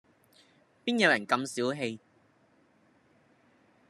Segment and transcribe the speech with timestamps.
[0.83, 1.99] 邊有人咁小器